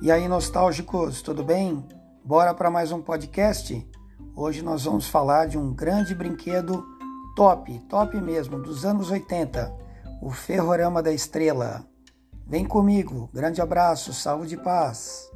[0.00, 1.84] E aí, nostálgicos, tudo bem?
[2.24, 3.84] Bora para mais um podcast?
[4.36, 6.86] Hoje nós vamos falar de um grande brinquedo
[7.34, 9.74] top, top mesmo, dos anos 80,
[10.22, 11.84] o Ferrorama da Estrela.
[12.46, 15.28] Vem comigo, grande abraço, Salve de paz.